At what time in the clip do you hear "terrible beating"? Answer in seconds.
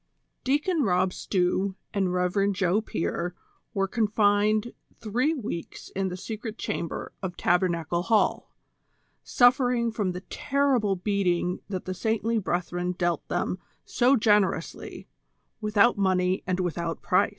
10.21-11.59